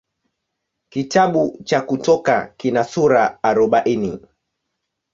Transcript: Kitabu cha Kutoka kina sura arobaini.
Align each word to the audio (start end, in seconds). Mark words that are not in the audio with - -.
Kitabu 0.89 1.59
cha 1.63 1.81
Kutoka 1.81 2.35
kina 2.57 2.83
sura 2.83 3.23
arobaini. 3.43 4.19